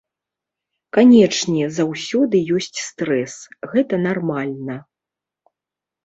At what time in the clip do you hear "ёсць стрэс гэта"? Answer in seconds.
2.59-3.99